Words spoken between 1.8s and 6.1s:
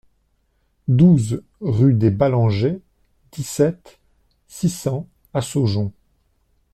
des Ballangers, dix-sept, six cents à Saujon